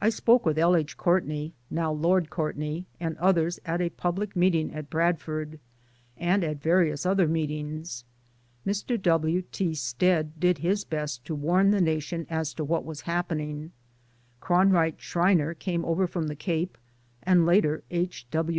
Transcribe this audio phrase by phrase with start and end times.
[0.00, 0.78] I spoke with L 1.
[0.78, 0.96] H.
[0.96, 5.58] Courtney (now Lord Courtney) and others at a public meeting at Bradford,
[6.16, 8.04] and at various other meetings.
[8.64, 8.96] Mr.
[9.02, 9.42] W.
[9.50, 9.74] T.
[9.74, 13.72] Stead did his best to warn the nation as to what was happening;
[14.40, 16.78] Cronwright Schreiner came over from the Cape,
[17.24, 18.24] and later H.
[18.30, 18.54] Wi.